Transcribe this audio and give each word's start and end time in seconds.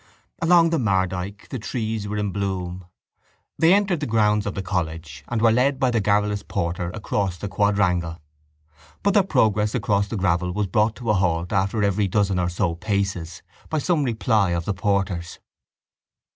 Along 0.41 0.71
the 0.71 0.79
Mardyke 0.79 1.49
the 1.49 1.59
trees 1.59 2.07
were 2.07 2.17
in 2.17 2.31
bloom. 2.31 2.85
They 3.59 3.71
entered 3.71 3.99
the 3.99 4.07
grounds 4.07 4.47
of 4.47 4.55
the 4.55 4.63
college 4.63 5.23
and 5.27 5.43
were 5.43 5.51
led 5.51 5.79
by 5.79 5.91
the 5.91 5.99
garrulous 6.01 6.41
porter 6.41 6.89
across 6.95 7.37
the 7.37 7.47
quadrangle. 7.47 8.17
But 9.03 9.13
their 9.13 9.21
progress 9.21 9.75
across 9.75 10.07
the 10.07 10.17
gravel 10.17 10.53
was 10.53 10.65
brought 10.65 10.95
to 10.95 11.11
a 11.11 11.13
halt 11.13 11.53
after 11.53 11.83
every 11.83 12.07
dozen 12.07 12.39
or 12.39 12.49
so 12.49 12.73
paces 12.73 13.43
by 13.69 13.77
some 13.77 14.03
reply 14.03 14.53
of 14.53 14.65
the 14.65 14.73
porter's. 14.73 15.37